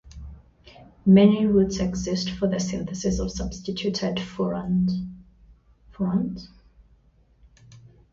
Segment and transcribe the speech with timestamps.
[1.05, 4.97] Many routes exist for the synthesis of substituted furans.